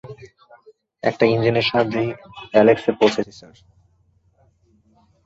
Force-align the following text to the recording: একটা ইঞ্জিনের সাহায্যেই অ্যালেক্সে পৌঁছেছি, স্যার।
একটা 1.03 1.23
ইঞ্জিনের 1.25 1.65
সাহায্যেই 1.69 2.09
অ্যালেক্সে 2.51 2.91
পৌঁছেছি, 2.99 3.31
স্যার। 3.31 3.53